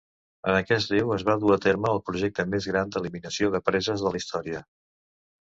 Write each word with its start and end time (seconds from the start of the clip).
En 0.51 0.55
aquest 0.59 0.93
riu 0.93 1.11
es 1.15 1.25
va 1.27 1.35
dur 1.43 1.51
a 1.55 1.57
terme 1.65 1.91
el 1.97 2.01
projecte 2.07 2.47
més 2.55 2.69
gran 2.73 2.95
d'eliminació 2.97 3.53
de 3.59 3.63
preses 3.69 4.07
de 4.09 4.17
la 4.17 4.25
història. 4.25 4.65